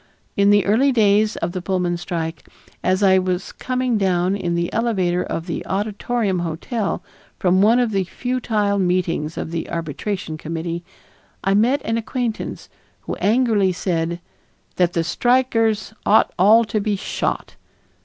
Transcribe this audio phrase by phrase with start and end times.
[0.35, 2.49] In the early days of the Pullman strike,
[2.83, 7.03] as I was coming down in the elevator of the Auditorium hotel
[7.37, 10.83] from one of the futile meetings of the Arbitration Committee,
[11.43, 12.67] I met an acquaintance,
[13.01, 14.19] who angrily said
[14.77, 17.53] "that the strikers ought all to be shot."